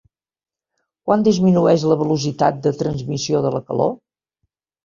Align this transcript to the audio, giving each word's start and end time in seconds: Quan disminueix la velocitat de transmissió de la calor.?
Quan 1.09 1.25
disminueix 1.27 1.85
la 1.91 1.97
velocitat 2.01 2.57
de 2.65 2.73
transmissió 2.81 3.43
de 3.47 3.53
la 3.59 3.63
calor.? 3.69 3.95